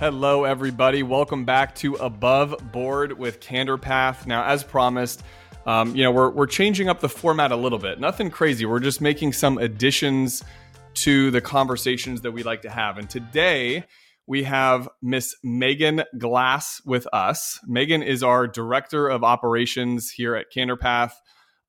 [0.00, 1.02] Hello, everybody.
[1.02, 4.26] Welcome back to Above Board with Candor Path.
[4.26, 5.22] Now, as promised,
[5.66, 8.00] um, you know we're we're changing up the format a little bit.
[8.00, 8.64] Nothing crazy.
[8.64, 10.42] We're just making some additions
[10.94, 12.96] to the conversations that we like to have.
[12.96, 13.84] And today
[14.26, 17.60] we have Miss Megan Glass with us.
[17.66, 21.20] Megan is our director of operations here at Candor Path.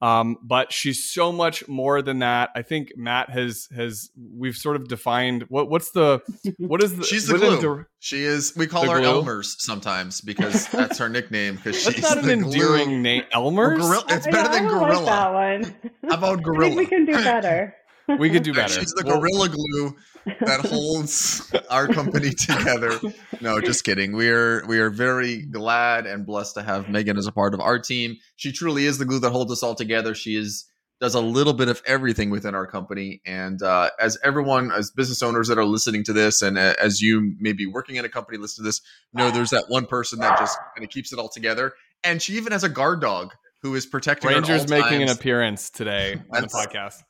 [0.01, 2.49] Um, but she's so much more than that.
[2.55, 6.21] I think Matt has has we've sort of defined what what's the
[6.57, 7.85] what is the she's the glue.
[7.99, 8.53] she is.
[8.55, 9.07] We call her glue?
[9.07, 11.57] Elmer's sometimes because that's her nickname.
[11.57, 12.99] Because she's not an endearing glue.
[13.01, 13.23] name.
[13.31, 13.77] Elmer's.
[13.79, 14.93] Gorilla, it's better than gorilla.
[14.93, 15.75] Like that one.
[16.09, 16.75] How about gorilla?
[16.75, 17.75] we can do better.
[18.17, 18.73] we could do better.
[18.73, 22.99] She's the gorilla glue that holds our company together.
[23.41, 24.13] No, just kidding.
[24.13, 27.59] We are we are very glad and blessed to have Megan as a part of
[27.59, 28.17] our team.
[28.35, 30.15] She truly is the glue that holds us all together.
[30.15, 30.65] She is
[31.01, 33.21] does a little bit of everything within our company.
[33.25, 37.01] And uh, as everyone, as business owners that are listening to this, and uh, as
[37.01, 40.19] you may be working in a company listening to this, know there's that one person
[40.19, 41.73] that just kind of keeps it all together.
[42.03, 44.29] And she even has a guard dog who is protecting.
[44.29, 45.11] Ranger's making times.
[45.11, 47.01] an appearance today on the podcast.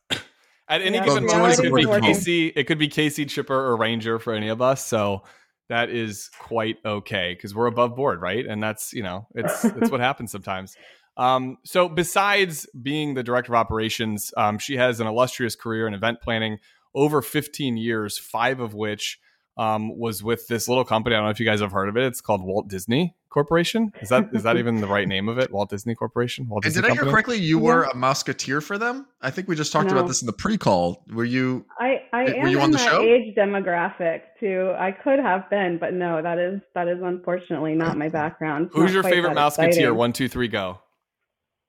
[0.67, 2.48] At any yeah, given moment, it could be Casey.
[2.48, 4.86] It could be Casey, Chipper, or Ranger for any of us.
[4.86, 5.23] So
[5.70, 8.45] that is quite okay because we're above board, right?
[8.45, 10.76] And that's you know, it's it's what happens sometimes.
[11.18, 15.94] Um, so besides being the director of operations, um, she has an illustrious career in
[15.94, 16.59] event planning,
[16.96, 19.20] over 15 years, five of which
[19.58, 21.16] um, was with this little company.
[21.16, 22.03] I don't know if you guys have heard of it.
[22.03, 23.94] It's called Walt Disney Corporation.
[24.02, 25.52] Is that is that even the right name of it?
[25.52, 26.48] Walt Disney Corporation.
[26.50, 27.00] Walt Disney did Company?
[27.00, 27.38] I hear correctly?
[27.38, 29.08] You were a Mouseketeer for them.
[29.22, 29.94] I think we just talked no.
[29.98, 31.04] about this in the pre-call.
[31.14, 31.66] Were you?
[31.80, 33.02] I I were am you on in the that show?
[33.02, 34.74] age demographic too.
[34.78, 38.68] I could have been, but no, that is that is unfortunately not my background.
[38.68, 39.96] It's Who's your favorite Mouseketeer?
[39.96, 40.80] One, two, three, go.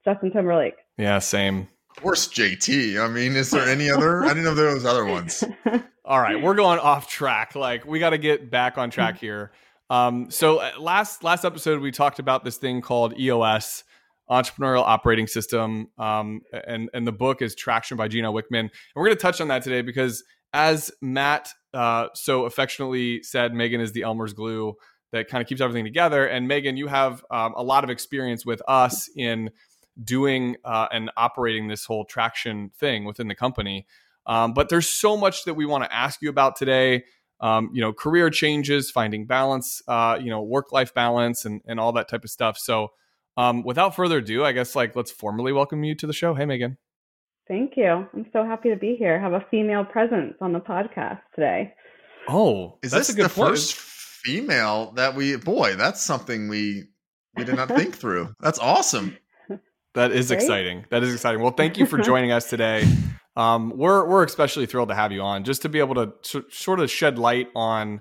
[0.04, 0.74] Justin Timberlake.
[0.98, 1.68] Yeah, same.
[1.96, 3.00] Of course, JT.
[3.00, 4.24] I mean, is there any other?
[4.24, 5.44] I didn't know there was other ones.
[6.04, 7.54] All right, we're going off track.
[7.54, 9.52] Like we got to get back on track here.
[9.92, 13.84] Um, so uh, last last episode we talked about this thing called EOS,
[14.30, 18.60] Entrepreneurial Operating System, um, and and the book is Traction by Gino Wickman.
[18.60, 20.24] And we're going to touch on that today because,
[20.54, 24.76] as Matt uh, so affectionately said, Megan is the Elmer's glue
[25.12, 26.24] that kind of keeps everything together.
[26.24, 29.50] And Megan, you have um, a lot of experience with us in
[30.02, 33.86] doing uh, and operating this whole traction thing within the company.
[34.24, 37.04] Um, but there's so much that we want to ask you about today.
[37.42, 41.78] Um, you know, career changes, finding balance, uh, you know, work life balance, and and
[41.80, 42.56] all that type of stuff.
[42.56, 42.92] So,
[43.36, 46.34] um, without further ado, I guess like let's formally welcome you to the show.
[46.34, 46.78] Hey, Megan.
[47.48, 48.06] Thank you.
[48.14, 49.20] I'm so happy to be here.
[49.20, 51.74] Have a female presence on the podcast today.
[52.28, 53.34] Oh, is this the point.
[53.34, 55.36] first female that we?
[55.36, 56.84] Boy, that's something we
[57.36, 58.34] we did not think through.
[58.40, 59.16] That's awesome.
[59.94, 60.86] That is exciting.
[60.90, 61.42] That is exciting.
[61.42, 62.86] Well, thank you for joining us today.
[63.36, 66.42] Um, we're we're especially thrilled to have you on, just to be able to t-
[66.50, 68.00] sort of shed light on.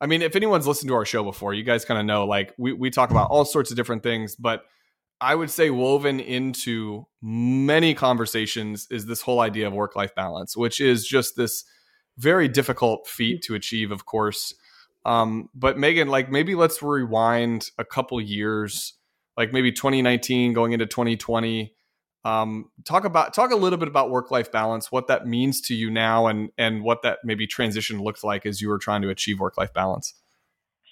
[0.00, 2.52] I mean, if anyone's listened to our show before, you guys kind of know like
[2.58, 4.64] we we talk about all sorts of different things, but
[5.20, 10.56] I would say woven into many conversations is this whole idea of work life balance,
[10.56, 11.64] which is just this
[12.18, 14.52] very difficult feat to achieve, of course.
[15.04, 18.94] Um, but Megan, like maybe let's rewind a couple years,
[19.36, 21.72] like maybe 2019 going into 2020
[22.24, 25.74] um, talk about talk a little bit about work life balance, what that means to
[25.74, 29.08] you now, and and what that maybe transition looked like as you were trying to
[29.08, 30.14] achieve work life balance.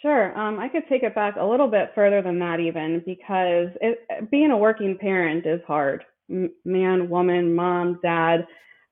[0.03, 3.69] Sure, um, I could take it back a little bit further than that, even because
[3.81, 6.05] it, being a working parent is hard.
[6.31, 8.47] M- man, woman, mom, dad,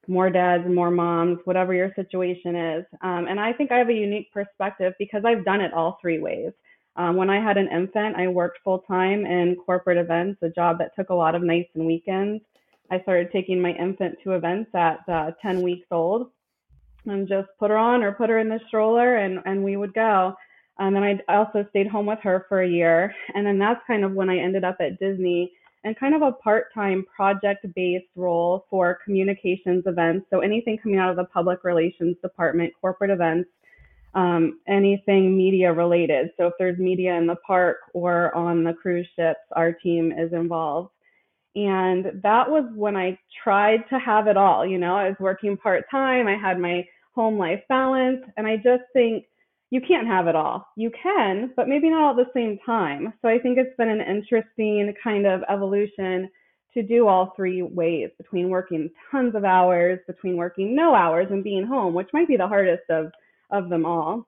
[0.06, 2.84] more dads, more moms, whatever your situation is.
[3.02, 6.18] Um, and I think I have a unique perspective because I've done it all three
[6.18, 6.52] ways.
[6.98, 10.78] Um, when I had an infant, I worked full time in corporate events, a job
[10.78, 12.42] that took a lot of nights and weekends.
[12.90, 16.30] I started taking my infant to events at uh, 10 weeks old
[17.06, 19.94] and just put her on or put her in the stroller and, and we would
[19.94, 20.34] go.
[20.80, 23.14] Um, and I also stayed home with her for a year.
[23.34, 25.52] And then that's kind of when I ended up at Disney
[25.84, 30.26] and kind of a part time project based role for communications events.
[30.30, 33.48] So anything coming out of the public relations department, corporate events,
[34.14, 36.30] um, anything media related.
[36.36, 40.32] So if there's media in the park or on the cruise ships, our team is
[40.32, 40.90] involved.
[41.54, 44.66] And that was when I tried to have it all.
[44.66, 48.56] You know, I was working part time, I had my home life balance, and I
[48.56, 49.24] just think
[49.70, 50.66] you can't have it all.
[50.76, 53.12] You can, but maybe not all at the same time.
[53.20, 56.30] So I think it's been an interesting kind of evolution
[56.74, 61.42] to do all three ways between working tons of hours, between working no hours and
[61.42, 63.10] being home, which might be the hardest of
[63.50, 64.26] of them all,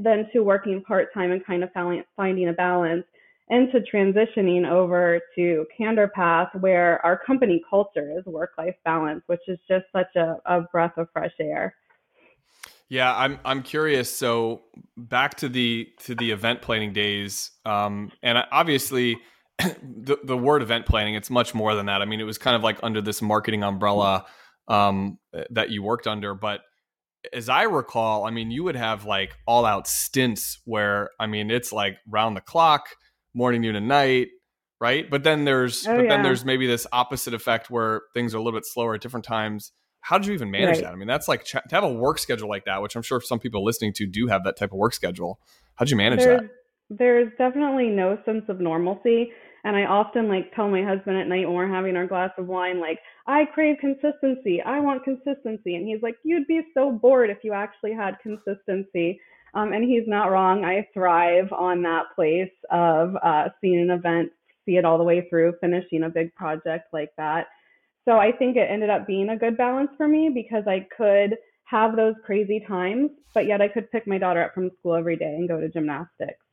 [0.00, 1.70] then to working part time and kind of
[2.16, 3.04] finding a balance,
[3.50, 9.22] and to transitioning over to Candor Path, where our company culture is work life balance,
[9.26, 11.74] which is just such a, a breath of fresh air.
[12.90, 14.14] Yeah, I'm I'm curious.
[14.14, 14.62] So
[14.96, 19.18] back to the to the event planning days, um, and obviously
[19.58, 22.00] the the word event planning it's much more than that.
[22.00, 24.24] I mean, it was kind of like under this marketing umbrella
[24.68, 25.18] um,
[25.50, 26.60] that you worked under, but
[27.32, 31.50] as I recall, I mean, you would have like all out stints where I mean,
[31.50, 32.88] it's like round the clock,
[33.34, 34.28] morning, noon, and night,
[34.80, 35.08] right?
[35.10, 36.08] But then there's Oh, but yeah.
[36.08, 39.24] then there's maybe this opposite effect where things are a little bit slower at different
[39.24, 39.72] times.
[40.00, 40.84] How did you even manage Right.
[40.84, 40.92] that?
[40.92, 43.20] I mean, that's like ch- to have a work schedule like that, which I'm sure
[43.20, 45.40] some people listening to do have that type of work schedule.
[45.74, 46.50] How'd you manage there's, that?
[46.88, 49.32] There's definitely no sense of normalcy.
[49.64, 52.46] And I often like tell my husband at night when we're having our glass of
[52.46, 54.62] wine, like, I crave consistency.
[54.62, 55.74] I want consistency.
[55.74, 59.20] And he's like, You'd be so bored if you actually had consistency.
[59.54, 60.64] Um, and he's not wrong.
[60.64, 64.30] I thrive on that place of uh, seeing an event,
[64.66, 67.46] see it all the way through, finishing a big project like that.
[68.04, 71.36] So I think it ended up being a good balance for me because I could
[71.64, 75.16] have those crazy times, but yet I could pick my daughter up from school every
[75.16, 76.44] day and go to gymnastics.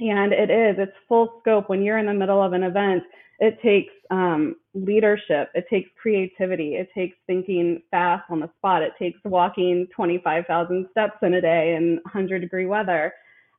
[0.00, 1.68] And it is, it's full scope.
[1.68, 3.02] When you're in the middle of an event,
[3.38, 8.92] it takes um, leadership, it takes creativity, it takes thinking fast on the spot, it
[8.98, 13.12] takes walking 25,000 steps in a day in 100 degree weather.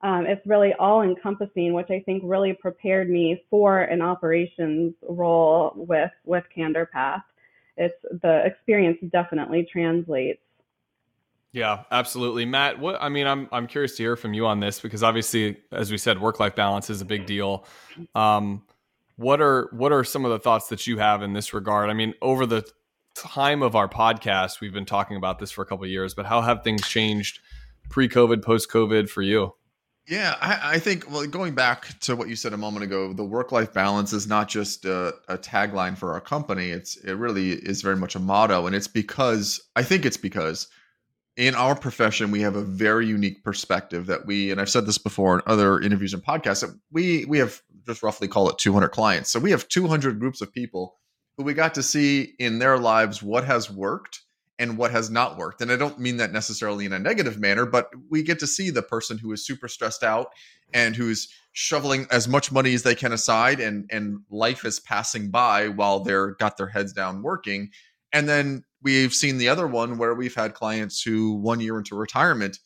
[0.03, 5.73] Um, it's really all encompassing, which I think really prepared me for an operations role
[5.75, 7.21] with with Candor Path.
[7.77, 10.41] It's the experience definitely translates.
[11.53, 12.79] Yeah, absolutely, Matt.
[12.79, 15.91] What I mean, I'm I'm curious to hear from you on this because obviously, as
[15.91, 17.65] we said, work life balance is a big deal.
[18.15, 18.63] Um,
[19.17, 21.89] what are what are some of the thoughts that you have in this regard?
[21.89, 22.65] I mean, over the
[23.15, 26.41] time of our podcast, we've been talking about this for a couple years, but how
[26.41, 27.39] have things changed
[27.89, 29.53] pre-COVID, post-COVID for you?
[30.07, 33.23] Yeah, I, I think well, going back to what you said a moment ago, the
[33.23, 36.69] work-life balance is not just a, a tagline for our company.
[36.69, 40.67] It's it really is very much a motto, and it's because I think it's because
[41.37, 44.97] in our profession we have a very unique perspective that we, and I've said this
[44.97, 48.89] before in other interviews and podcasts, that we we have just roughly call it 200
[48.89, 49.31] clients.
[49.31, 50.97] So we have 200 groups of people
[51.37, 54.21] who we got to see in their lives what has worked
[54.59, 55.61] and what has not worked.
[55.61, 58.69] And I don't mean that necessarily in a negative manner, but we get to see
[58.69, 60.27] the person who is super stressed out
[60.73, 65.31] and who's shoveling as much money as they can aside and and life is passing
[65.31, 67.71] by while they're got their heads down working.
[68.13, 71.95] And then we've seen the other one where we've had clients who one year into
[71.95, 72.57] retirement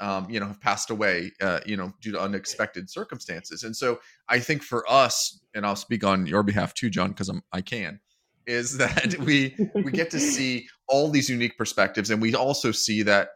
[0.00, 3.62] um, you know have passed away uh, you know due to unexpected circumstances.
[3.62, 7.28] And so i think for us and i'll speak on your behalf too john because
[7.28, 8.00] i'm i can
[8.46, 12.10] is that we we get to see all these unique perspectives.
[12.10, 13.30] And we also see that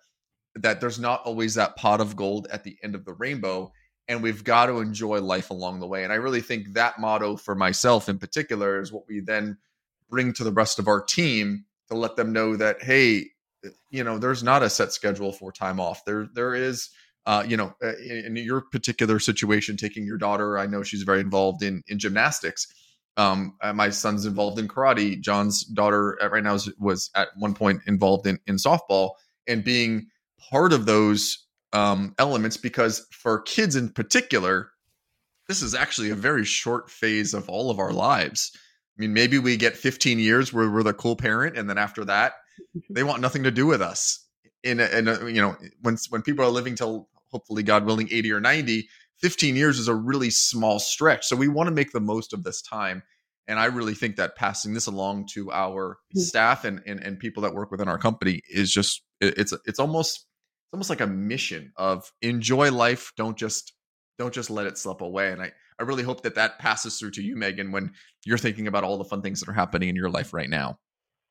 [0.54, 3.72] that there's not always that pot of gold at the end of the rainbow
[4.08, 6.04] and we've got to enjoy life along the way.
[6.04, 9.56] And i really think that motto for myself in particular is what we then
[10.08, 13.26] bring to the rest of our team to let them know that hey
[13.90, 16.90] you know there's not a set schedule for time off there there is
[17.26, 21.20] uh, you know uh, in, your particular situation taking your daughter i know she's very
[21.20, 22.66] involved in in gymnastics
[23.18, 25.20] um, uh, my son's involved in karate.
[25.20, 29.14] John's daughter uh, right now was at one point involved in, in softball
[29.48, 30.06] and being
[30.50, 34.70] part of those um, elements because for kids in particular,
[35.48, 38.56] this is actually a very short phase of all of our lives.
[38.98, 42.04] I mean, maybe we get 15 years where we're the cool parent, and then after
[42.06, 42.34] that,
[42.90, 44.24] they want nothing to do with us.
[44.64, 48.08] In a, in a, you know, when when people are living till hopefully, God willing,
[48.10, 48.88] 80 or 90,
[49.20, 51.26] 15 years is a really small stretch.
[51.26, 53.02] So we want to make the most of this time.
[53.46, 56.20] And I really think that passing this along to our Mhm.
[56.20, 59.78] staff and, and and people that work within our company is just it- it's it's
[59.78, 60.26] almost
[60.66, 63.12] it's almost like a mission of enjoy life.
[63.16, 63.72] Don't just
[64.18, 65.30] don't just let it slip away.
[65.32, 67.92] And I I really hope that that passes through to you, Megan, when
[68.24, 70.78] you're thinking about all the fun things that are happening in your life right now.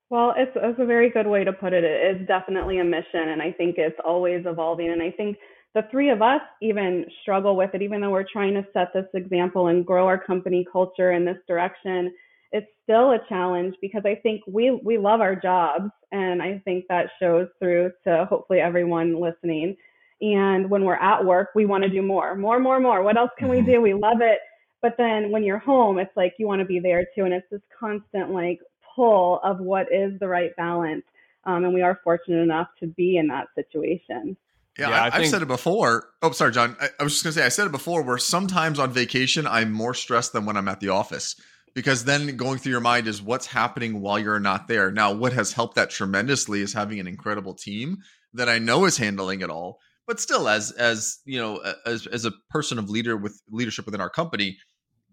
[0.10, 1.84] Well, it's, it's a very good way to put it.
[1.84, 4.89] It is definitely a mission, and I think it's always evolving.
[4.89, 5.38] And I think
[5.75, 9.06] the three of us even struggle with it, even though we're trying to set this
[9.13, 12.13] example and grow our company culture in this direction.
[12.54, 16.86] It's still a challenge because I think we we love our jobs, and I think
[16.88, 19.75] that shows through to hopefully everyone listening.
[20.22, 23.04] And when we're at work, we want to do more, more, more, more.
[23.04, 23.66] What else can we Mhm.
[23.66, 23.82] do?
[23.82, 24.40] We love it.
[24.82, 27.50] But then when you're home, it's like you want to be there too, and it's
[27.50, 28.60] this constant like
[28.96, 31.04] pull of what is the right balance.
[31.46, 34.38] Um, and we are fortunate enough to be in that situation.
[34.78, 36.10] Yeah, Yeah, I, I I've said it before.
[36.22, 36.76] Oh, sorry, John.
[36.80, 38.02] I, I was just gonna say I said it before.
[38.04, 41.36] Where sometimes on vacation I'm more stressed than when I'm at the office
[41.74, 44.92] because then going through your mind is what's happening while you're not there.
[44.92, 48.00] Now, what has helped that tremendously is having an incredible team
[48.34, 49.80] that I know is handling it all.
[50.08, 54.02] But still, as as you know, as as a person of leader with leadership within
[54.02, 54.58] our company,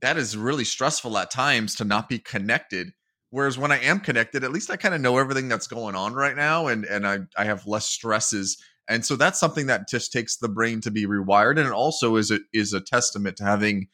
[0.01, 2.93] that is really stressful at times to not be connected.
[3.31, 6.15] Whereas when I am connected, at least I kind of know everything that's going on
[6.15, 8.57] right now, and and I I have less stresses
[8.89, 11.59] And so that's something that just takes the brain to be rewired.
[11.59, 13.89] And it also is a, is a testament to having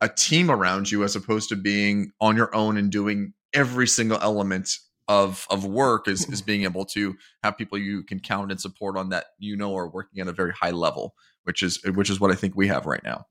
[0.00, 4.18] a team around you as opposed to being on your own and doing every single
[4.20, 4.70] element
[5.08, 8.96] of of work is is being able to have people you can count and support
[8.96, 12.20] on that you know are working at a very high level which is which is
[12.20, 13.26] what i think we have right now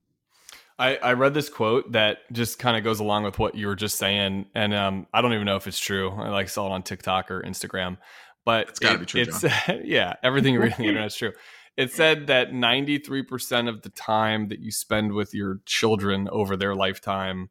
[0.79, 3.75] I, I read this quote that just kind of goes along with what you were
[3.75, 6.09] just saying, and um, I don't even know if it's true.
[6.09, 7.97] I like saw it on TikTok or Instagram,
[8.43, 9.21] but it's got to be true.
[9.21, 9.43] It's
[9.85, 11.33] yeah, everything you read on the internet is true.
[11.75, 16.75] It said that 93% of the time that you spend with your children over their
[16.75, 17.49] lifetime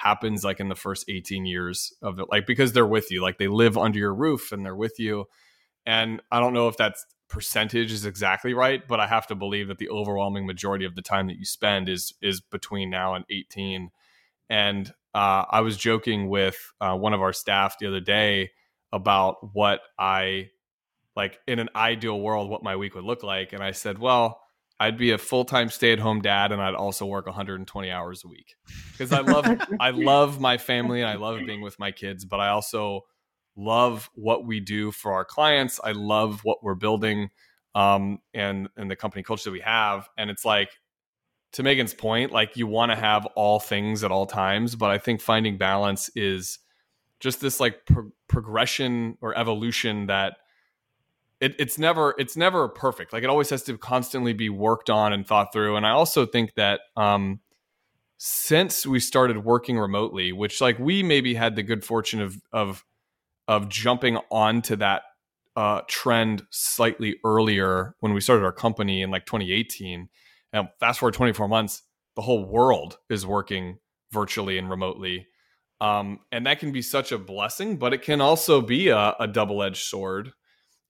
[0.00, 3.38] happens like in the first 18 years of it, like because they're with you, like
[3.38, 5.26] they live under your roof and they're with you.
[5.84, 6.94] And I don't know if that
[7.28, 11.02] percentage is exactly right, but I have to believe that the overwhelming majority of the
[11.02, 13.90] time that you spend is is between now and 18.
[14.48, 18.50] And uh, I was joking with uh, one of our staff the other day
[18.92, 20.48] about what I
[21.14, 24.40] like in an ideal world, what my week would look like, and I said, well.
[24.80, 28.24] I'd be a full time stay at home dad, and I'd also work 120 hours
[28.24, 28.56] a week
[28.92, 29.46] because I love
[29.80, 33.02] I love my family and I love being with my kids, but I also
[33.56, 35.80] love what we do for our clients.
[35.84, 37.28] I love what we're building
[37.74, 40.08] um, and and the company culture that we have.
[40.16, 40.70] And it's like
[41.52, 44.96] to Megan's point, like you want to have all things at all times, but I
[44.96, 46.58] think finding balance is
[47.18, 50.38] just this like pro- progression or evolution that
[51.40, 53.12] it, it's never it's never perfect.
[53.12, 55.76] Like it always has to constantly be worked on and thought through.
[55.76, 57.40] And I also think that um,
[58.18, 62.84] since we started working remotely, which like we maybe had the good fortune of of
[63.48, 65.02] of jumping onto that
[65.56, 70.08] uh, trend slightly earlier when we started our company in like 2018.
[70.52, 71.82] And fast forward 24 months,
[72.16, 73.78] the whole world is working
[74.12, 75.26] virtually and remotely.
[75.80, 79.26] Um, and that can be such a blessing, but it can also be a, a
[79.26, 80.32] double edged sword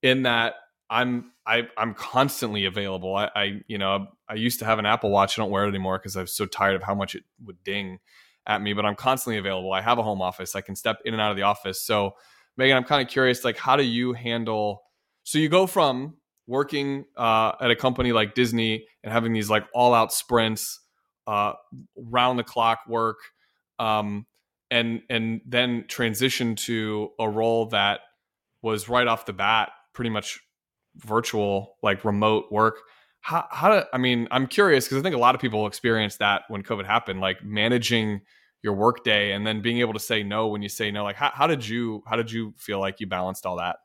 [0.03, 0.55] in that
[0.89, 3.15] I'm I, I'm constantly available.
[3.17, 5.39] I, I, you know I used to have an Apple Watch.
[5.39, 7.63] I don't wear it anymore because I was so tired of how much it would
[7.65, 7.99] ding
[8.47, 8.73] at me.
[8.73, 9.73] But I'm constantly available.
[9.73, 10.55] I have a home office.
[10.55, 11.85] I can step in and out of the office.
[11.85, 12.13] So
[12.57, 14.83] Megan, I'm kind of curious, like, how do you handle?
[15.23, 16.17] So you go from
[16.47, 20.81] working uh, at a company like Disney and having these like all out sprints,
[21.27, 21.53] uh,
[21.97, 23.19] round the clock work,
[23.79, 24.27] um,
[24.71, 28.01] and and then transition to a role that
[28.63, 30.41] was right off the bat pretty much
[30.97, 32.79] virtual, like remote work.
[33.21, 34.29] How how do I mean?
[34.31, 37.45] I'm curious because I think a lot of people experienced that when COVID happened, like
[37.45, 38.23] managing
[38.63, 41.31] your workday and then being able to say no when you say no like how,
[41.33, 43.77] how did you how did you feel like you balanced all that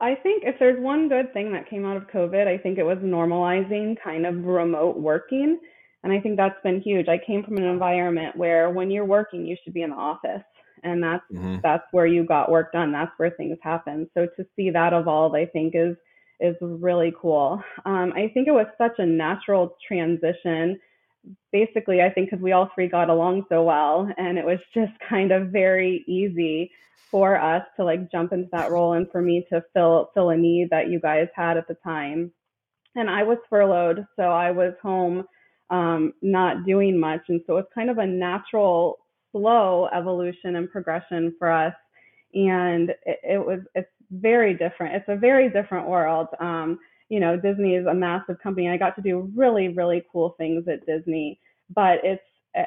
[0.00, 2.82] I think if there's one good thing that came out of COVID, I think it
[2.82, 5.58] was normalizing kind of remote working.
[6.02, 7.08] And I think that's been huge.
[7.08, 10.42] I came from an environment where when you're working, you should be in the office.
[10.86, 11.56] And that's mm-hmm.
[11.62, 12.92] that's where you got work done.
[12.92, 14.08] That's where things happen.
[14.14, 15.96] So to see that evolve, I think is
[16.40, 17.62] is really cool.
[17.84, 20.78] Um, I think it was such a natural transition
[21.52, 24.92] basically, I think because we all three got along so well, and it was just
[25.08, 26.70] kind of very easy
[27.10, 30.36] for us to like jump into that role and for me to fill fill a
[30.36, 32.32] need that you guys had at the time.
[32.94, 35.24] And I was furloughed, so I was home,
[35.70, 38.98] um, not doing much, and so it's kind of a natural,
[39.36, 41.74] slow evolution and progression for us.
[42.34, 44.94] And it, it was it's very different.
[44.94, 46.28] It's a very different world.
[46.40, 46.78] Um,
[47.08, 48.68] you know, Disney is a massive company.
[48.68, 51.38] I got to do really, really cool things at Disney,
[51.74, 52.22] but it's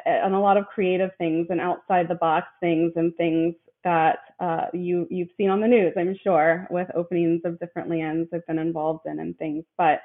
[0.05, 4.65] on a lot of creative things and outside the box things and things that uh,
[4.73, 8.59] you you've seen on the news, I'm sure, with openings of different lands I've been
[8.59, 9.63] involved in and things.
[9.77, 10.01] But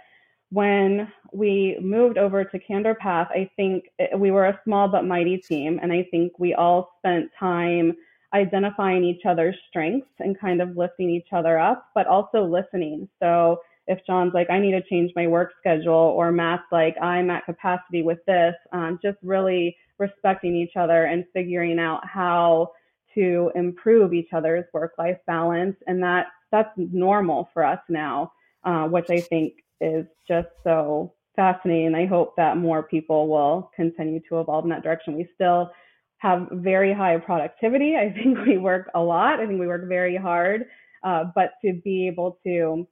[0.55, 5.37] when we moved over to Candor Path, I think we were a small but mighty
[5.37, 7.93] team, and I think we all spent time
[8.33, 13.09] identifying each other's strengths and kind of lifting each other up, but also listening.
[13.21, 17.31] So if John's like, I need to change my work schedule, or Matt's like, I'm
[17.31, 22.71] at capacity with this, um, just really respecting each other and figuring out how
[23.15, 28.33] to improve each other's work-life balance, and that that's normal for us now,
[28.63, 31.95] uh, which I think is just so fascinating.
[31.95, 35.17] I hope that more people will continue to evolve in that direction.
[35.17, 35.71] We still
[36.19, 37.97] have very high productivity.
[37.97, 39.41] I think we work a lot.
[39.41, 40.67] I think we work very hard,
[41.03, 42.87] uh, but to be able to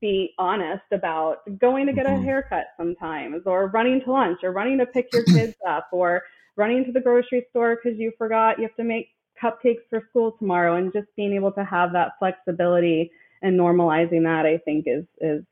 [0.00, 2.22] be honest about going to get mm-hmm.
[2.22, 6.22] a haircut sometimes or running to lunch or running to pick your kids up or
[6.56, 9.08] running to the grocery store because you forgot you have to make
[9.42, 13.10] cupcakes for school tomorrow and just being able to have that flexibility
[13.42, 15.42] and normalizing that I think is is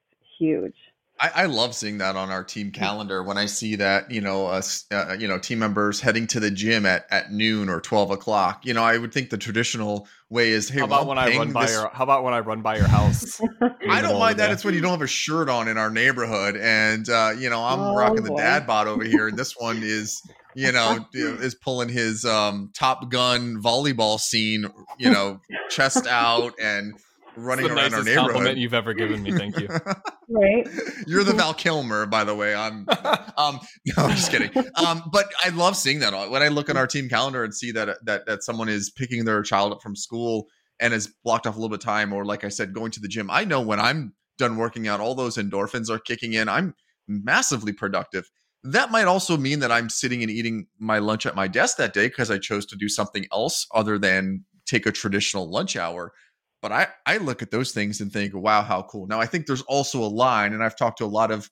[0.41, 0.75] huge.
[1.21, 4.47] I, I, love seeing that on our team calendar when I see that you know
[4.47, 8.11] us uh, you know team members heading to the gym at, at noon or twelve
[8.11, 8.65] o'clock.
[8.65, 11.37] You know, I would think the traditional way is hey, how about well, when I
[11.37, 11.73] run by this...
[11.73, 13.39] your how about when I run by your house?
[13.91, 14.51] I don't mind that.
[14.51, 17.63] It's when you don't have a shirt on in our neighborhood, and uh, you know
[17.63, 18.37] I'm oh, rocking boy.
[18.37, 20.23] the dad bod over here, and this one is
[20.55, 24.65] you know is pulling his um, Top Gun volleyball scene,
[24.99, 26.95] you know, chest out and
[27.37, 28.31] running the around our neighborhood.
[28.31, 29.33] compliment you've ever given me.
[29.33, 29.69] Thank you.
[30.29, 30.67] right.
[31.07, 32.55] You're the Val Kilmer, by the way.
[32.55, 32.87] I'm.
[33.37, 34.51] Um, no, I'm just kidding.
[34.75, 37.73] Um, but I love seeing that when I look at our team calendar and see
[37.73, 40.47] that that that someone is picking their child up from school
[40.79, 43.01] and has blocked off a little bit of time, or like I said, going to
[43.01, 43.31] the gym.
[43.31, 46.51] I know when I'm done working out, all those endorphins are kicking in.
[46.51, 46.75] I'm
[47.09, 48.29] massively productive.
[48.63, 51.95] That might also mean that I'm sitting and eating my lunch at my desk that
[51.95, 56.13] day because I chose to do something else other than take a traditional lunch hour.
[56.63, 59.07] But I, I look at those things and think, wow, how cool.
[59.07, 61.51] Now, I think there's also a line, and I've talked to a lot of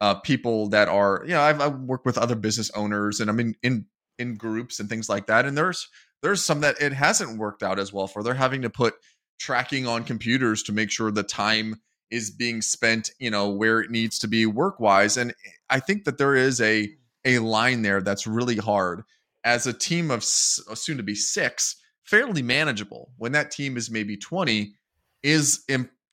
[0.00, 3.40] uh, people that are, you know, I've, I've worked with other business owners and I'm
[3.40, 3.86] in, in,
[4.18, 5.44] in groups and things like that.
[5.44, 5.88] And there's,
[6.22, 8.22] there's some that it hasn't worked out as well for.
[8.22, 8.94] They're having to put
[9.38, 13.90] tracking on computers to make sure the time is being spent, you know, where it
[13.90, 15.16] needs to be work wise.
[15.16, 15.34] And
[15.68, 16.90] I think that there is a,
[17.24, 19.02] a line there that's really hard
[19.44, 21.76] as a team of soon to be six
[22.10, 23.12] fairly manageable.
[23.18, 24.74] When that team is maybe 20,
[25.22, 25.64] is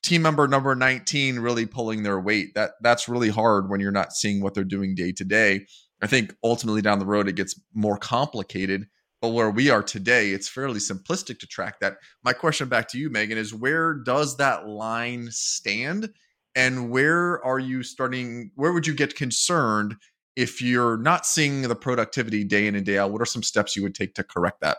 [0.02, 2.54] team member number 19 really pulling their weight?
[2.54, 5.66] That that's really hard when you're not seeing what they're doing day to day.
[6.00, 8.86] I think ultimately down the road it gets more complicated.
[9.20, 11.96] But where we are today, it's fairly simplistic to track that.
[12.22, 16.10] My question back to you, Megan, is where does that line stand?
[16.54, 18.52] And where are you starting?
[18.54, 19.96] Where would you get concerned
[20.36, 23.10] if you're not seeing the productivity day in and day out?
[23.10, 24.78] What are some steps you would take to correct that?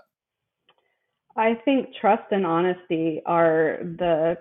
[1.40, 4.38] I think trust and honesty are the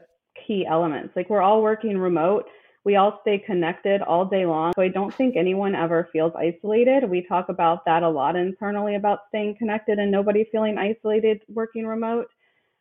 [0.46, 1.14] key elements.
[1.14, 2.46] Like we're all working remote.
[2.84, 4.72] We all stay connected all day long.
[4.74, 7.08] So I don't think anyone ever feels isolated.
[7.08, 11.86] We talk about that a lot internally about staying connected and nobody feeling isolated working
[11.86, 12.26] remote.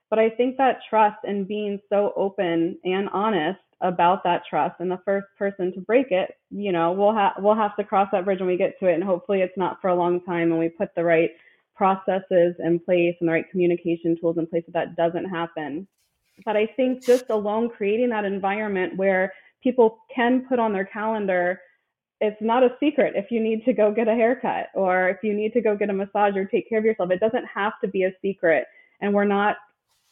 [0.10, 4.90] But I think that trust and being so open and honest about that trust and
[4.90, 8.26] the first person to break it, you know, we'll have we'll have to cross that
[8.26, 10.58] bridge when we get to it and hopefully it's not for a long time and
[10.58, 11.30] we put the right
[11.78, 15.88] processes in place and the right communication tools in place so that doesn't happen.
[16.46, 21.62] But I think just alone creating that environment where people can put on their calendar,
[22.20, 25.34] it's not a secret if you need to go get a haircut or if you
[25.34, 27.12] need to go get a massage or take care of yourself.
[27.12, 28.66] It doesn't have to be a secret.
[29.02, 29.58] And we're not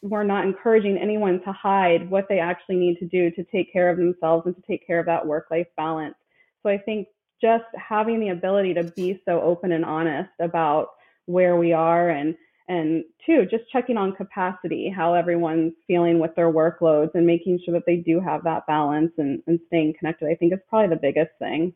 [0.01, 3.89] we're not encouraging anyone to hide what they actually need to do to take care
[3.89, 6.13] of themselves and to take care of that work life balance.
[6.62, 7.08] So I think
[7.41, 10.89] just having the ability to be so open and honest about
[11.26, 12.36] where we are and
[12.68, 17.74] and two just checking on capacity how everyone's feeling with their workloads and making sure
[17.74, 21.00] that they do have that balance and, and staying connected i think is probably the
[21.02, 21.74] biggest thing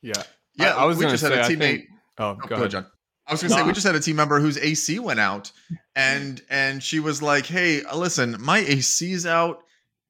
[0.00, 0.12] yeah
[0.54, 2.70] yeah i, I was we just say, had a teammate think, oh, oh, go, ahead.
[2.70, 2.86] john
[3.26, 5.52] I was gonna say we just had a team member whose AC went out,
[5.94, 9.62] and and she was like, "Hey, uh, listen, my AC's out.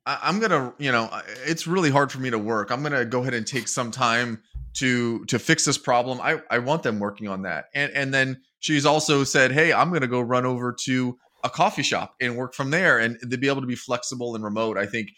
[0.07, 1.11] I, am gonna, you know,
[1.47, 2.71] it's really hard for me to work.
[2.71, 4.43] I'm gonna go ahead and take some time
[4.75, 6.21] to to fix this problem.
[6.21, 7.67] I I want them working on that.
[7.75, 11.51] And and then she's also said, "Hey, I'm going to go run over to a
[11.51, 14.79] coffee shop and work from there." And to be able to be flexible and remote,
[14.79, 15.11] I think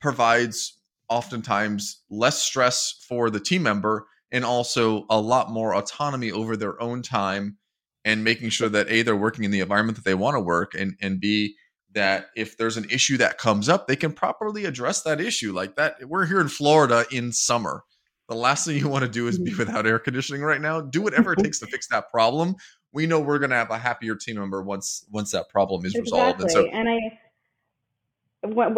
[0.00, 0.78] provides
[1.08, 6.82] oftentimes less stress for the team member and also a lot more autonomy over their
[6.82, 7.56] own time
[8.04, 10.74] and making sure that a they're working in the environment that they want to work
[10.74, 11.54] and and b
[11.92, 15.76] that if there's an issue that comes up they can properly address that issue like
[15.76, 17.84] that we're here in Florida in summer
[18.28, 19.58] the last thing you want to do is be mm-hmm.
[19.58, 20.80] without air conditioning right now.
[20.80, 22.56] Do whatever it takes to fix that problem.
[22.92, 25.94] We know we're going to have a happier team member once once that problem is
[25.94, 26.18] exactly.
[26.18, 26.40] resolved.
[26.42, 26.98] And so, and I,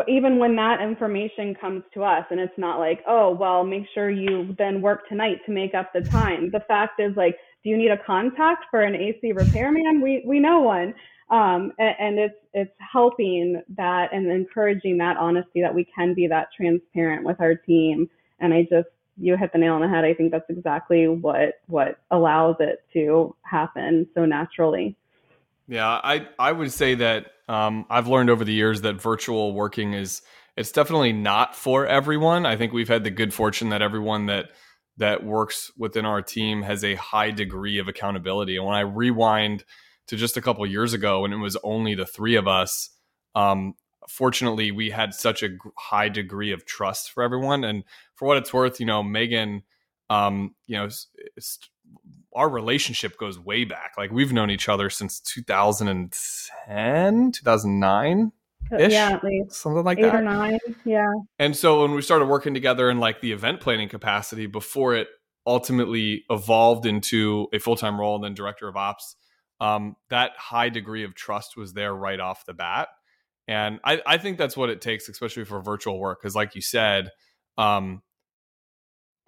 [0.09, 4.11] even when that information comes to us, and it's not like, oh, well, make sure
[4.11, 6.51] you then work tonight to make up the time.
[6.51, 10.01] The fact is, like, do you need a contact for an AC repairman?
[10.03, 10.95] We we know one.
[11.31, 16.27] Um, and, and it's it's helping that and encouraging that honesty that we can be
[16.29, 18.09] that transparent with our team.
[18.41, 18.89] And I just
[19.21, 20.05] you hit the nail on the head.
[20.05, 24.97] I think that's exactly what what allows it to happen so naturally.
[25.67, 29.93] Yeah, I I would say that um, I've learned over the years that virtual working
[29.93, 30.23] is
[30.57, 32.47] it's definitely not for everyone.
[32.47, 34.51] I think we've had the good fortune that everyone that
[34.97, 38.57] that works within our team has a high degree of accountability.
[38.57, 39.65] And when I rewind
[40.09, 42.91] to just a couple years ago, when it was only the three of us,
[43.35, 43.75] um,
[44.09, 47.85] fortunately we had such a high degree of trust for everyone and
[48.19, 49.63] for what it's worth you know megan
[50.11, 50.89] um you know
[52.35, 58.33] our relationship goes way back like we've known each other since 2010 2009
[58.71, 60.17] yeah, at least something like eight that.
[60.17, 60.59] or nine.
[60.85, 61.13] Yeah.
[61.39, 65.09] And so when we started working together in like the event planning capacity before it
[65.47, 69.17] ultimately evolved into a full time role and then director of ops,
[69.61, 72.89] um, that high degree of trust was there right off the bat.
[73.47, 76.21] And I, I think that's what it takes, especially for virtual work.
[76.21, 77.11] Because, like you said,
[77.57, 78.03] um,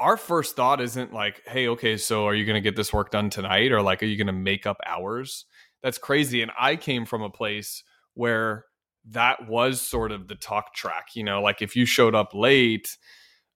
[0.00, 3.10] our first thought isn't like, hey, okay, so are you going to get this work
[3.10, 3.70] done tonight?
[3.70, 5.44] Or like, are you going to make up hours?
[5.82, 6.40] That's crazy.
[6.42, 7.84] And I came from a place
[8.14, 8.64] where
[9.10, 11.08] that was sort of the talk track.
[11.14, 12.96] You know, like if you showed up late,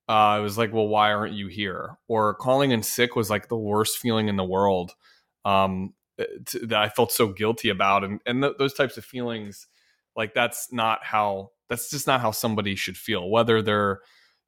[0.07, 1.97] uh, it was like, well, why aren't you here?
[2.09, 4.93] Or calling in sick was like the worst feeling in the world
[5.47, 6.25] um, eh,
[6.63, 8.05] that I felt so guilty about.
[8.05, 9.67] And, and th- those types of feelings,
[10.15, 14.01] like that's not how, that's just not how somebody should feel, whether they're,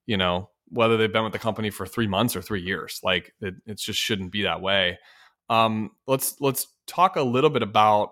[0.04, 3.00] you know, whether they've been with the company for three months or three years.
[3.02, 4.98] Like it, it just shouldn't be that way.
[5.48, 8.10] Um, let's, let's talk a little bit about,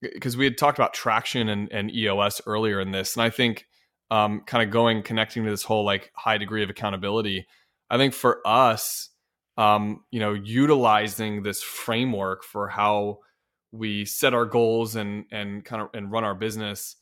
[0.00, 3.16] because we had talked about traction and, and EOS earlier in this.
[3.16, 3.66] And I think,
[4.12, 7.46] um, kind of going connecting to this whole like high degree of accountability.
[7.88, 9.08] I think for us,
[9.56, 13.20] um, you know, utilizing this framework for how
[13.72, 16.96] we set our goals and and kind of and run our business.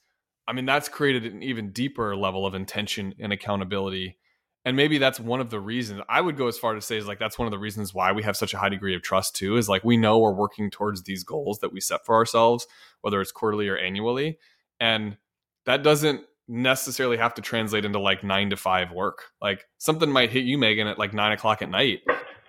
[0.46, 4.16] I mean, that's created an even deeper level of intention and accountability.
[4.64, 7.07] And maybe that's one of the reasons I would go as far to say is
[7.07, 9.35] like that's one of the reasons why we have such a high degree of trust
[9.35, 12.66] too is like we know we're working towards these goals that we set for ourselves,
[13.01, 14.38] whether it's quarterly or annually.
[14.79, 15.16] And
[15.64, 19.23] that doesn't necessarily have to translate into like nine to five work.
[19.40, 22.01] Like something might hit you, Megan, at like nine o'clock at night,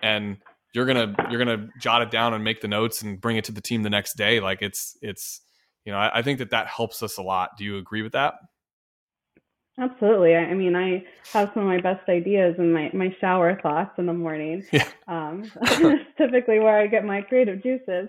[0.02, 0.36] and
[0.74, 3.52] you're gonna you're gonna jot it down and make the notes and bring it to
[3.52, 4.40] the team the next day.
[4.40, 5.40] Like it's it's
[5.84, 7.50] you know I, I think that that helps us a lot.
[7.56, 8.34] Do you agree with that?
[9.78, 10.34] Absolutely.
[10.34, 13.92] I, I mean, I have some of my best ideas in my, my shower thoughts
[13.98, 14.64] in the morning.
[14.72, 14.88] Yeah.
[15.08, 15.50] Um,
[16.18, 18.08] typically where I get my creative juices.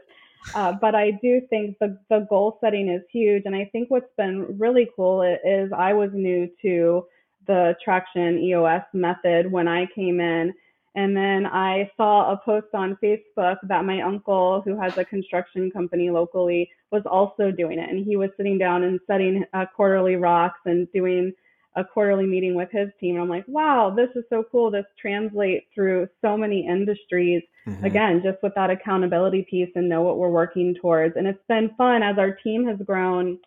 [0.53, 3.43] Uh, but I do think the, the goal setting is huge.
[3.45, 7.05] And I think what's been really cool is I was new to
[7.47, 10.53] the traction EOS method when I came in.
[10.95, 15.71] And then I saw a post on Facebook that my uncle, who has a construction
[15.71, 17.89] company locally, was also doing it.
[17.89, 21.33] And he was sitting down and setting uh, quarterly rocks and doing
[21.75, 23.15] a quarterly meeting with his team.
[23.15, 24.69] And I'm like, wow, this is so cool.
[24.69, 27.41] This translates through so many industries.
[27.67, 27.85] Mm-hmm.
[27.85, 31.15] Again, just with that accountability piece and know what we're working towards.
[31.17, 33.39] And it's been fun as our team has grown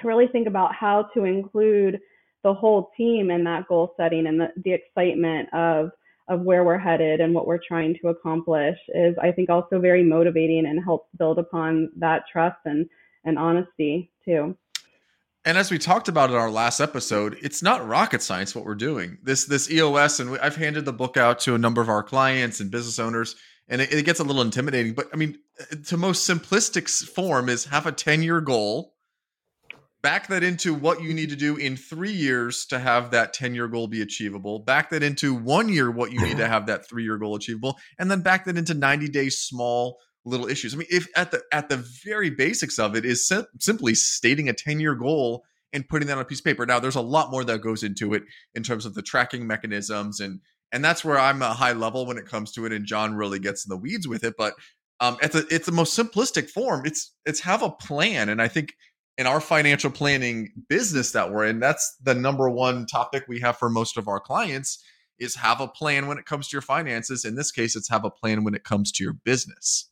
[0.00, 2.00] to really think about how to include
[2.42, 5.90] the whole team in that goal setting and the, the excitement of
[6.28, 10.02] of where we're headed and what we're trying to accomplish is I think also very
[10.02, 12.88] motivating and helps build upon that trust and
[13.24, 14.56] and honesty too.
[15.44, 18.74] And as we talked about in our last episode, it's not rocket science what we're
[18.74, 19.18] doing.
[19.22, 22.60] This this EOS, and I've handed the book out to a number of our clients
[22.60, 23.36] and business owners,
[23.68, 24.94] and it, it gets a little intimidating.
[24.94, 25.38] But I mean,
[25.86, 28.94] to most simplistic form is have a ten year goal,
[30.02, 33.54] back that into what you need to do in three years to have that ten
[33.54, 34.60] year goal be achievable.
[34.60, 37.76] Back that into one year what you need to have that three year goal achievable,
[37.98, 40.74] and then back that into ninety days small little issues.
[40.74, 44.48] I mean, if at the at the very basics of it is sim- simply stating
[44.48, 46.64] a 10-year goal and putting that on a piece of paper.
[46.64, 48.22] Now, there's a lot more that goes into it
[48.54, 50.40] in terms of the tracking mechanisms and
[50.72, 53.38] and that's where I'm a high level when it comes to it and John really
[53.38, 54.54] gets in the weeds with it, but
[55.00, 56.86] um at the it's the most simplistic form.
[56.86, 58.74] It's it's have a plan and I think
[59.16, 63.56] in our financial planning business that we're in, that's the number one topic we have
[63.56, 64.82] for most of our clients
[65.18, 67.24] is have a plan when it comes to your finances.
[67.24, 69.88] In this case, it's have a plan when it comes to your business.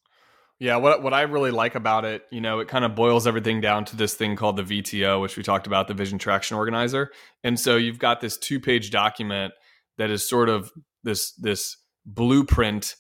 [0.63, 3.61] Yeah, what what I really like about it, you know, it kind of boils everything
[3.61, 7.11] down to this thing called the VTO, which we talked about, the Vision Traction Organizer.
[7.43, 9.55] And so you've got this two-page document
[9.99, 10.71] that is sort of
[11.03, 12.95] this this blueprint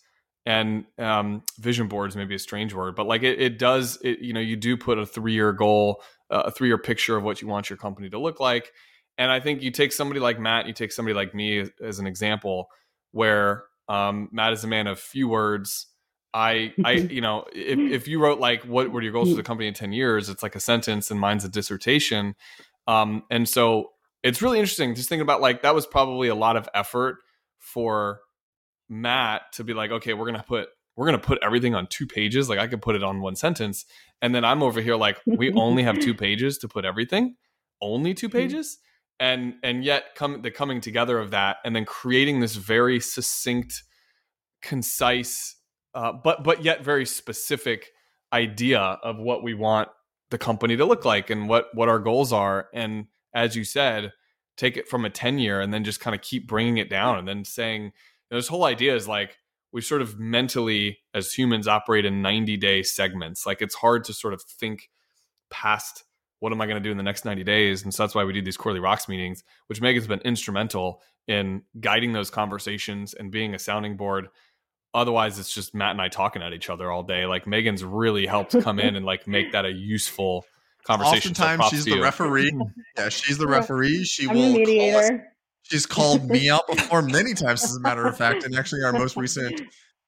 [0.44, 4.32] and um, vision boards maybe a strange word, but like it, it does, it, you
[4.32, 7.70] know, you do put a three-year goal, uh, a three-year picture of what you want
[7.70, 8.72] your company to look like.
[9.18, 11.98] And I think you take somebody like Matt, you take somebody like me as, as
[12.00, 12.66] an example,
[13.12, 15.86] where um, Matt is a man of few words
[16.34, 19.42] I, I, you know, if, if you wrote like, what were your goals for the
[19.42, 20.28] company in 10 years?
[20.28, 22.34] It's like a sentence and mine's a dissertation.
[22.86, 23.90] Um, and so
[24.22, 27.18] it's really interesting just thinking about like, that was probably a lot of effort
[27.58, 28.20] for
[28.88, 31.86] Matt to be like, okay, we're going to put, we're going to put everything on
[31.86, 32.48] two pages.
[32.48, 33.84] Like I could put it on one sentence.
[34.20, 37.36] And then I'm over here like, we only have two pages to put everything,
[37.80, 38.78] only two pages.
[39.20, 43.84] And, and yet come the coming together of that and then creating this very succinct,
[44.60, 45.56] concise
[45.94, 47.90] uh, but but yet very specific
[48.32, 49.88] idea of what we want
[50.30, 54.12] the company to look like and what what our goals are and as you said
[54.56, 57.18] take it from a 10 year and then just kind of keep bringing it down
[57.18, 57.90] and then saying you
[58.30, 59.38] know, this whole idea is like
[59.72, 64.12] we sort of mentally as humans operate in 90 day segments like it's hard to
[64.12, 64.90] sort of think
[65.50, 66.04] past
[66.42, 67.84] what am I going to do in the next 90 days?
[67.84, 71.62] And so that's why we do these quarterly rocks meetings, which Megan's been instrumental in
[71.78, 74.26] guiding those conversations and being a sounding board.
[74.94, 77.24] Otherwise, it's just Matt and I talking at each other all day.
[77.24, 80.44] Like Megan's really helped come in and like make that a useful
[80.84, 81.30] conversation.
[81.32, 82.52] Oftentimes, so she's the referee.
[82.98, 84.04] Yeah, she's the referee.
[84.04, 85.32] She I'm will the mediator.
[85.62, 88.44] She's called me out before many times, as a matter of fact.
[88.44, 89.62] And actually, our most recent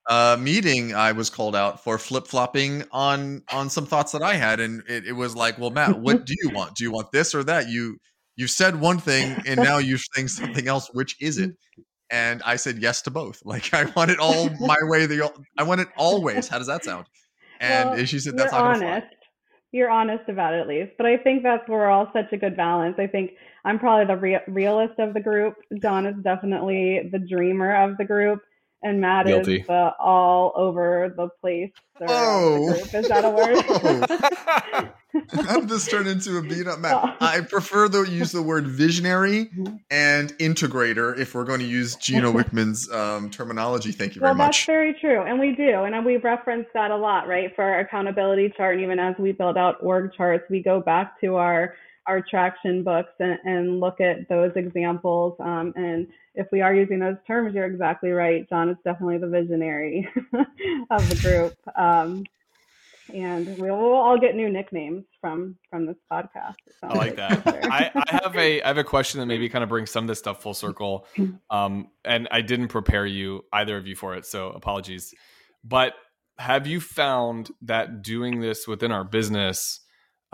[0.07, 4.35] uh, meeting, I was called out for flip flopping on on some thoughts that I
[4.35, 6.75] had, and it, it, was like, "Well, Matt, what do you want?
[6.75, 7.69] Do you want this or that?
[7.69, 7.97] You
[8.37, 10.91] you said one thing, and now you're saying something else.
[10.93, 11.57] Which is it?"
[12.11, 13.43] And I said yes to both.
[13.45, 15.07] Like I want it all my way.
[15.07, 16.49] The I want it always.
[16.49, 17.07] How does that sound?
[17.61, 18.83] And well, she said, "That's not honest.
[18.83, 19.03] Fly.
[19.73, 22.37] You're honest about it at least, but I think that's where we're all such a
[22.37, 22.95] good balance.
[22.99, 23.33] I think
[23.65, 25.55] I'm probably the re- realist of the group.
[25.83, 28.41] John is definitely the dreamer of the group
[28.85, 29.61] and Matt Guilty.
[29.61, 31.73] is the all over the place.
[32.07, 34.91] Oh, the is that a word?
[35.47, 36.93] How did this turn into a beat up Matt?
[36.95, 37.17] Oh.
[37.21, 39.77] I prefer to use the word visionary mm-hmm.
[39.91, 43.93] and integrator if we're going to use Gino Wickman's um, terminology.
[43.93, 44.59] Thank you very well, much.
[44.59, 45.23] That's very true.
[45.23, 45.85] And we do.
[45.85, 47.55] And we reference that a lot, right?
[47.55, 48.75] For our accountability chart.
[48.75, 51.75] And even as we build out org charts, we go back to our
[52.07, 55.35] our traction books and, and look at those examples.
[55.41, 58.49] Um, and if we are using those terms, you're exactly right.
[58.49, 60.09] John is definitely the visionary
[60.91, 61.79] of the group.
[61.79, 62.25] Um,
[63.13, 66.55] and we will all get new nicknames from from this podcast.
[66.83, 67.43] I like that.
[67.71, 70.09] I, I, have a I have a question that maybe kind of brings some of
[70.09, 71.07] this stuff full circle.
[71.51, 75.15] Um, and I didn't prepare you either of you for it, so apologies.
[75.63, 75.95] But
[76.39, 79.81] have you found that doing this within our business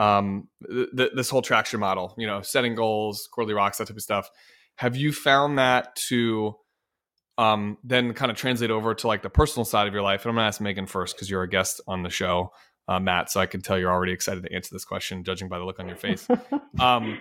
[0.00, 4.02] um, th- this whole traction model, you know, setting goals, quarterly rocks, that type of
[4.02, 4.30] stuff.
[4.76, 6.54] Have you found that to
[7.36, 10.22] um, then kind of translate over to like the personal side of your life?
[10.22, 12.50] And I'm going to ask Megan first because you're a guest on the show,
[12.88, 13.30] uh, Matt.
[13.30, 15.78] So I can tell you're already excited to answer this question, judging by the look
[15.78, 16.26] on your face.
[16.80, 17.20] um,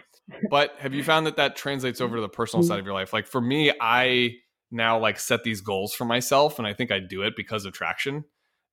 [0.49, 3.11] but have you found that that translates over to the personal side of your life?
[3.11, 4.35] Like for me, I
[4.71, 7.73] now like set these goals for myself, and I think I do it because of
[7.73, 8.23] traction.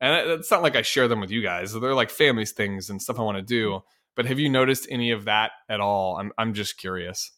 [0.00, 3.02] And it's not like I share them with you guys; they're like family's things and
[3.02, 3.82] stuff I want to do.
[4.16, 6.16] But have you noticed any of that at all?
[6.16, 7.32] I'm I'm just curious.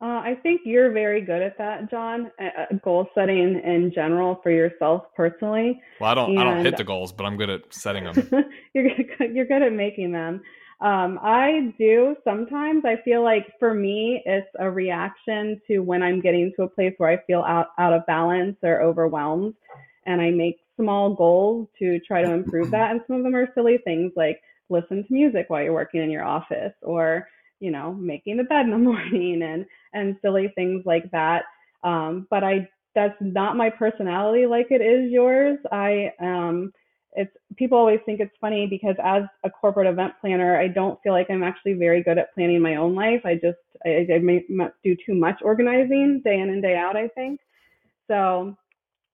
[0.00, 2.30] Uh, I think you're very good at that, John.
[2.40, 5.80] Uh, goal setting in general for yourself personally.
[6.00, 8.28] Well, I don't and I don't hit the goals, but I'm good at setting them.
[8.74, 10.40] you're good, you're good at making them.
[10.80, 12.84] Um, I do sometimes.
[12.84, 16.94] I feel like for me, it's a reaction to when I'm getting to a place
[16.98, 19.54] where I feel out out of balance or overwhelmed,
[20.06, 22.90] and I make small goals to try to improve that.
[22.90, 24.40] And some of them are silly things like
[24.72, 27.28] listen to music while you're working in your office or
[27.60, 31.44] you know making the bed in the morning and and silly things like that.
[31.84, 35.58] Um, but i that's not my personality like it is yours.
[35.70, 36.72] I um
[37.14, 41.12] it's people always think it's funny because as a corporate event planner i don't feel
[41.12, 43.20] like i'm actually very good at planning my own life.
[43.24, 44.44] I just i, I may
[44.84, 47.40] do too much organizing day in and day out i think.
[48.08, 48.56] So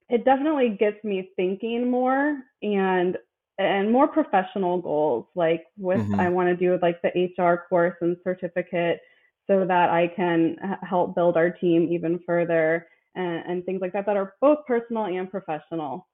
[0.09, 3.17] it definitely gets me thinking more and
[3.59, 6.21] and more professional goals like with mm-hmm.
[6.21, 9.01] i want to do like the hr course and certificate
[9.47, 12.87] so that i can help build our team even further
[13.19, 16.07] and, and, things like that that are both personal and professional.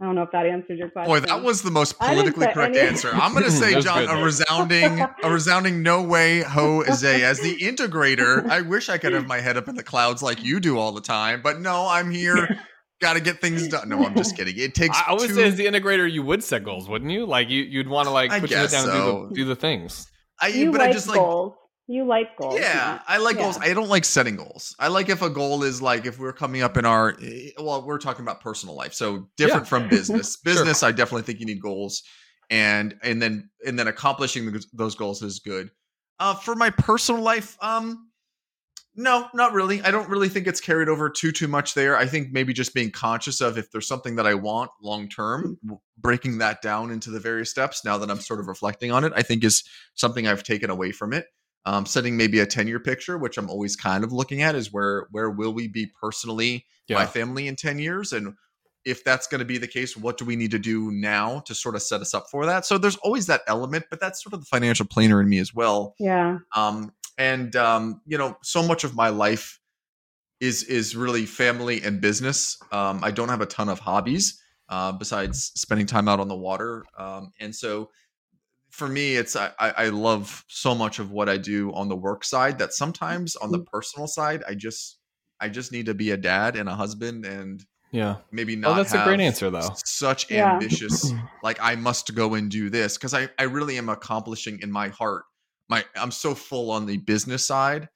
[0.00, 2.74] I don't know if that answered your question boy that was the most politically correct
[2.74, 3.10] any- answer.
[3.12, 8.48] I'm going to say john a resounding a resounding no way jose as the integrator
[8.48, 10.92] i wish i could have my head up in the clouds like you do all
[10.92, 12.48] the time but no i'm here
[13.00, 13.88] got to get things done.
[13.88, 14.56] No, I'm just kidding.
[14.56, 14.98] It takes.
[15.06, 15.34] I, would two...
[15.34, 17.26] say as the integrator, you would set goals, wouldn't you?
[17.26, 18.92] Like you, you'd want to like put your head down so.
[18.92, 20.06] and do the, do the things.
[20.40, 21.50] I, you but like I just goals.
[21.50, 21.56] like.
[21.92, 22.54] You like goals.
[22.54, 23.42] Yeah, I like yeah.
[23.42, 23.58] goals.
[23.58, 24.76] I don't like setting goals.
[24.78, 27.84] I like if a goal is like if we're coming up in our eh, well,
[27.84, 29.68] we're talking about personal life, so different yeah.
[29.68, 30.36] from business.
[30.44, 30.88] business, sure.
[30.88, 32.04] I definitely think you need goals,
[32.48, 35.68] and and then and then accomplishing those goals is good.
[36.20, 38.09] Uh, for my personal life, um,
[39.00, 39.80] no, not really.
[39.82, 41.96] I don't really think it's carried over too too much there.
[41.96, 45.58] I think maybe just being conscious of if there's something that I want long term,
[45.66, 45.74] hmm.
[45.96, 47.84] breaking that down into the various steps.
[47.84, 50.92] Now that I'm sort of reflecting on it, I think is something I've taken away
[50.92, 51.26] from it.
[51.66, 54.72] Um, setting maybe a 10 year picture, which I'm always kind of looking at, is
[54.72, 56.96] where where will we be personally, yeah.
[56.96, 58.34] my family in 10 years, and
[58.84, 61.54] if that's going to be the case, what do we need to do now to
[61.54, 62.64] sort of set us up for that?
[62.64, 65.54] So there's always that element, but that's sort of the financial planner in me as
[65.54, 65.94] well.
[65.98, 66.38] Yeah.
[66.56, 69.60] Um, and um, you know, so much of my life
[70.40, 72.58] is is really family and business.
[72.72, 76.36] Um, I don't have a ton of hobbies uh, besides spending time out on the
[76.36, 77.90] water, um, and so
[78.70, 82.24] for me, it's I, I love so much of what I do on the work
[82.24, 83.64] side that sometimes on the mm-hmm.
[83.70, 84.98] personal side, I just
[85.40, 88.74] I just need to be a dad and a husband and yeah maybe not oh
[88.76, 90.52] that's a great answer though such yeah.
[90.52, 94.70] ambitious like i must go and do this because I, I really am accomplishing in
[94.70, 95.24] my heart
[95.70, 97.88] my I'm so full on the business side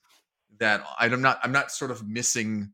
[0.58, 2.70] that I'm not I'm not sort of missing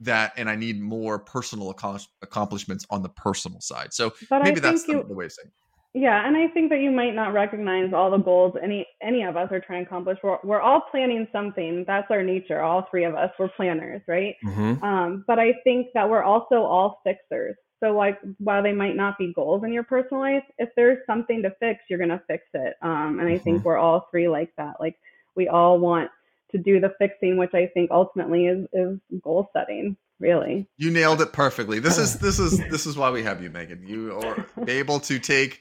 [0.00, 1.74] that and I need more personal
[2.22, 3.92] accomplishments on the personal side.
[3.92, 5.50] So but maybe that's you, the way of saying.
[5.94, 9.36] Yeah, and I think that you might not recognize all the goals any any of
[9.36, 10.18] us are trying to accomplish.
[10.22, 11.84] We're we're all planning something.
[11.86, 12.60] That's our nature.
[12.62, 14.34] All three of us, we're planners, right?
[14.44, 14.82] Mm-hmm.
[14.82, 17.56] Um, but I think that we're also all fixers.
[17.82, 21.42] So like while they might not be goals in your personal life, if there's something
[21.42, 22.74] to fix, you're gonna fix it.
[22.80, 23.44] Um, and I mm-hmm.
[23.44, 24.74] think we're all three like that.
[24.78, 24.96] Like
[25.34, 26.10] we all want
[26.52, 29.96] to do the fixing, which I think ultimately is is goal setting.
[30.20, 31.80] Really, you nailed it perfectly.
[31.80, 33.84] This is this is this is why we have you, Megan.
[33.84, 35.60] You are able to take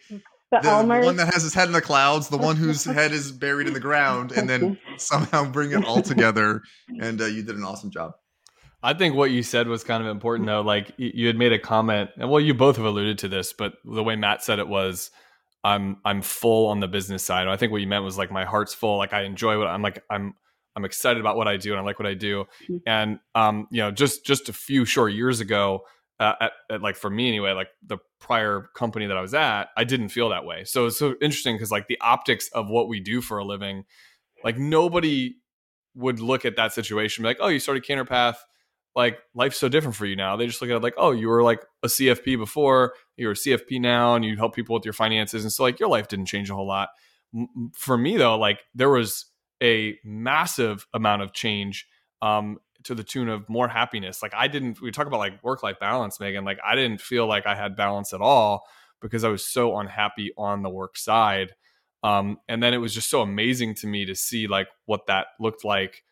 [0.51, 3.31] the, the one that has his head in the clouds, the one whose head is
[3.31, 6.61] buried in the ground, and then somehow bring it all together.
[6.99, 8.13] And uh, you did an awesome job.
[8.83, 10.61] I think what you said was kind of important, though.
[10.61, 13.73] Like you had made a comment, and well, you both have alluded to this, but
[13.85, 15.11] the way Matt said it was,
[15.63, 18.45] "I'm I'm full on the business side." I think what you meant was like my
[18.45, 18.97] heart's full.
[18.97, 20.03] Like I enjoy what I'm like.
[20.09, 20.33] I'm
[20.75, 22.45] I'm excited about what I do and I like what I do.
[22.63, 22.77] Mm-hmm.
[22.85, 25.85] And um, you know, just just a few short years ago,
[26.19, 29.69] uh, at, at, like for me anyway, like the prior company that I was at,
[29.75, 30.63] I didn't feel that way.
[30.63, 33.85] So it's so interesting because like the optics of what we do for a living,
[34.43, 35.35] like nobody
[35.95, 38.45] would look at that situation and be like, oh, you started Canterpath,
[38.95, 40.35] like life's so different for you now.
[40.35, 43.35] They just look at it like, oh, you were like a CFP before, you're a
[43.35, 46.25] CFP now, and you help people with your finances, and so like your life didn't
[46.25, 46.89] change a whole lot.
[47.73, 49.25] For me though, like there was
[49.63, 51.87] a massive amount of change
[52.21, 54.21] um, to the tune of more happiness.
[54.21, 56.43] Like I didn't, we talk about like work life balance, Megan.
[56.43, 58.65] Like I didn't feel like I had balance at all
[59.01, 61.53] because I was so unhappy on the work side.
[62.03, 65.27] Um, and then it was just so amazing to me to see like what that
[65.39, 66.03] looked like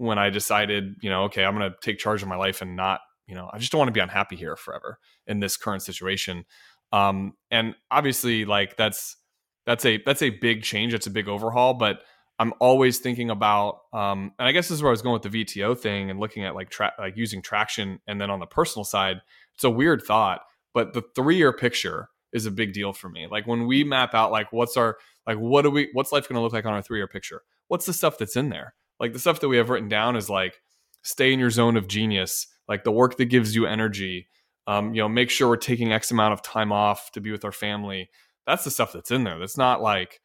[0.00, 2.74] when I decided, you know, okay, I'm going to take charge of my life and
[2.74, 5.82] not, you know, I just don't want to be unhappy here forever in this current
[5.82, 6.46] situation.
[6.90, 9.18] Um, and obviously, like that's
[9.66, 10.94] that's a that's a big change.
[10.94, 12.00] It's a big overhaul, but
[12.38, 15.30] I'm always thinking about, um, and I guess this is where I was going with
[15.30, 18.46] the VTO thing and looking at like tra- like using traction, and then on the
[18.46, 19.20] personal side,
[19.54, 20.40] it's a weird thought,
[20.72, 23.26] but the three year picture is a big deal for me.
[23.30, 26.36] Like when we map out like what's our like what do we what's life going
[26.36, 27.42] to look like on our three year picture?
[27.68, 28.74] What's the stuff that's in there?
[29.00, 30.60] Like the stuff that we have written down is like
[31.02, 34.28] stay in your zone of genius, like the work that gives you energy.
[34.66, 37.44] Um, you know, make sure we're taking X amount of time off to be with
[37.44, 38.10] our family.
[38.46, 39.38] That's the stuff that's in there.
[39.38, 40.20] That's not like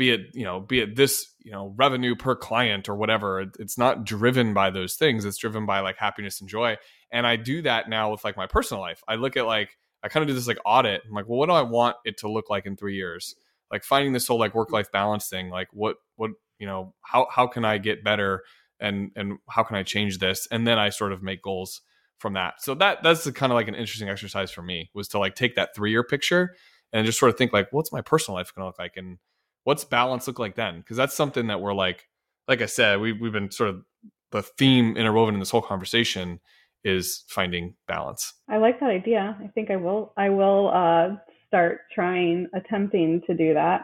[0.00, 3.76] be it you know be it this you know revenue per client or whatever it's
[3.76, 6.74] not driven by those things it's driven by like happiness and joy
[7.12, 10.08] and i do that now with like my personal life i look at like i
[10.08, 12.30] kind of do this like audit i'm like well what do i want it to
[12.30, 13.34] look like in three years
[13.70, 16.30] like finding this whole like work life balance thing like what what
[16.60, 18.44] you know how how can i get better
[18.78, 21.80] and and how can i change this and then i sort of make goals
[22.18, 25.18] from that so that that's kind of like an interesting exercise for me was to
[25.18, 26.54] like take that three year picture
[26.92, 29.18] and just sort of think like what's my personal life going to look like and
[29.64, 30.78] what's balance look like then?
[30.78, 32.08] Because that's something that we're like,
[32.48, 33.82] like I said, we, we've been sort of
[34.32, 36.40] the theme interwoven in this whole conversation
[36.82, 38.32] is finding balance.
[38.48, 39.36] I like that idea.
[39.42, 40.12] I think I will.
[40.16, 43.82] I will uh, start trying, attempting to do that.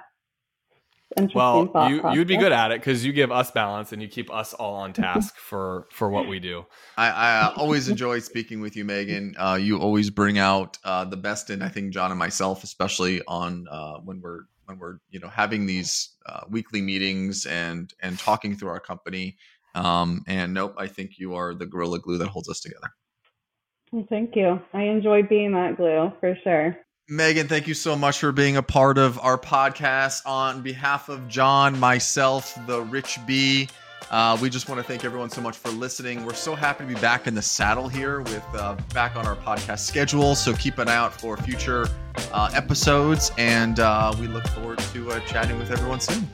[1.34, 4.30] Well, you you'd be good at it because you give us balance and you keep
[4.32, 6.66] us all on task for for what we do.
[6.96, 9.34] I, I always enjoy speaking with you, Megan.
[9.38, 13.22] Uh, you always bring out uh, the best in I think John and myself, especially
[13.26, 18.18] on uh, when we're when we're you know having these uh, weekly meetings and and
[18.18, 19.36] talking through our company.
[19.74, 22.90] Um, and nope, I think you are the gorilla glue that holds us together.
[23.92, 24.60] Well, thank you.
[24.72, 26.76] I enjoy being that glue for sure.
[27.08, 30.22] Megan, thank you so much for being a part of our podcast.
[30.26, 33.68] On behalf of John, myself, the Rich B,
[34.10, 36.24] uh, we just want to thank everyone so much for listening.
[36.24, 39.36] We're so happy to be back in the saddle here with uh, back on our
[39.36, 40.34] podcast schedule.
[40.34, 41.86] So keep an eye out for future
[42.32, 46.28] uh, episodes, and uh, we look forward to uh, chatting with everyone soon.